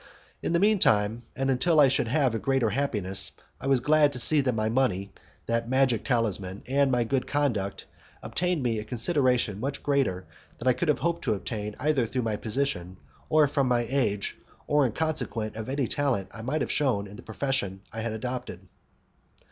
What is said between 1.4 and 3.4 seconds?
until I should have a greater happiness,